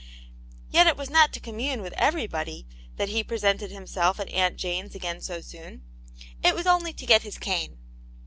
[0.71, 2.65] Yet it was not to commune with everybody
[2.95, 5.83] that he presented himself at Aunt Jane's again so soon;
[6.43, 7.77] it was only to get his cane.